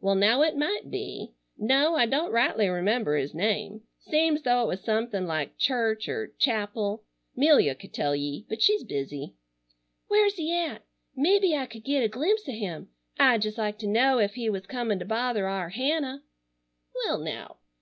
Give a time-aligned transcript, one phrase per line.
[0.00, 1.34] Well now it might be.
[1.58, 3.82] No, I don't rightly remember his name.
[3.98, 7.04] Seems though it was something like Church er Chapel.
[7.36, 9.34] 'Melia could tell ye, but she's busy."
[10.08, 10.86] "Where's he at?
[11.14, 12.88] Mebbe I could get a glimpse o' him.
[13.18, 16.22] I'd jest like to know ef he was comin' to bother our Hannah."
[17.04, 17.58] "Well now.